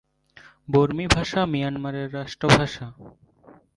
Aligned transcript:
বর্মী 0.69 1.05
ভাষা 1.07 1.41
মিয়ানমারের 1.45 2.07
রাষ্ট্রভাষা। 2.13 2.85